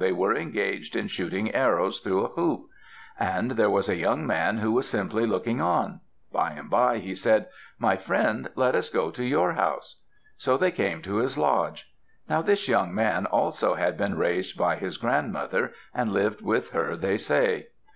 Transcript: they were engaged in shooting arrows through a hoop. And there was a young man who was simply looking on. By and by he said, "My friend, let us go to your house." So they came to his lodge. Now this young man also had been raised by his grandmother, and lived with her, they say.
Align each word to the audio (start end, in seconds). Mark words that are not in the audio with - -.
they 0.00 0.10
were 0.10 0.34
engaged 0.34 0.96
in 0.96 1.06
shooting 1.06 1.54
arrows 1.54 2.00
through 2.00 2.24
a 2.24 2.28
hoop. 2.30 2.66
And 3.20 3.52
there 3.52 3.70
was 3.70 3.88
a 3.88 3.94
young 3.94 4.26
man 4.26 4.56
who 4.58 4.72
was 4.72 4.88
simply 4.88 5.26
looking 5.26 5.60
on. 5.60 6.00
By 6.32 6.54
and 6.54 6.68
by 6.68 6.98
he 6.98 7.14
said, 7.14 7.46
"My 7.78 7.96
friend, 7.96 8.50
let 8.56 8.74
us 8.74 8.88
go 8.90 9.12
to 9.12 9.24
your 9.24 9.52
house." 9.52 10.00
So 10.36 10.56
they 10.56 10.72
came 10.72 11.02
to 11.02 11.18
his 11.18 11.38
lodge. 11.38 11.88
Now 12.28 12.42
this 12.42 12.66
young 12.66 12.92
man 12.96 13.26
also 13.26 13.74
had 13.74 13.96
been 13.96 14.18
raised 14.18 14.58
by 14.58 14.74
his 14.74 14.96
grandmother, 14.96 15.70
and 15.94 16.12
lived 16.12 16.42
with 16.42 16.72
her, 16.72 16.96
they 16.96 17.16
say. 17.16 17.68